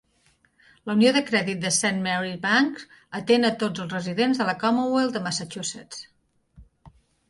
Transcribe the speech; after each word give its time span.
La 0.89 0.95
unió 0.99 1.11
de 1.17 1.21
crèdit 1.27 1.61
de 1.65 1.73
Saint 1.75 2.01
Mary's 2.07 2.41
Bank 2.47 2.81
atén 3.21 3.53
a 3.53 3.55
tots 3.67 3.87
els 3.87 3.95
residents 3.99 4.43
de 4.45 4.51
la 4.53 4.59
Commonwealth 4.67 5.19
de 5.21 5.27
Massachusetts. 5.31 6.07